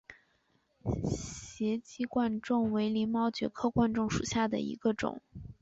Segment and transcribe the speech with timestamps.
[1.15, 5.21] 斜基贯众为鳞毛蕨科贯众属下的一个种。